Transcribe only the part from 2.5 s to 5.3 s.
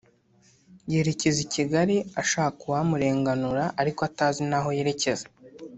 uwamurenganura ariko atazi n’aho yerekeza